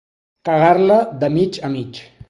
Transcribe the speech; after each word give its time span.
Cagar-la 0.49 0.97
de 1.25 1.31
mig 1.37 1.63
a 1.69 1.73
mig. 1.77 2.05